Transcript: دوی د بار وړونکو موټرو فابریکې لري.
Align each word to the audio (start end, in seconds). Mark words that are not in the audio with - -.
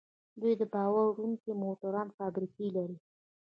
دوی 0.41 0.53
د 0.57 0.63
بار 0.73 0.89
وړونکو 0.93 1.49
موټرو 1.63 2.13
فابریکې 2.17 2.67
لري. 2.75 2.97